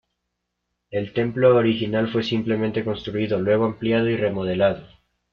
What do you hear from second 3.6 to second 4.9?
ampliado y remodelado.